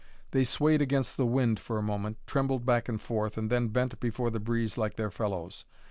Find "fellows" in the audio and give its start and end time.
5.11-5.63